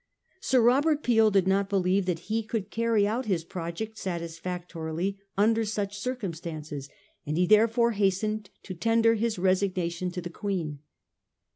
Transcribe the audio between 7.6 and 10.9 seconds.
fore hastened to tender his resignation to the Queen.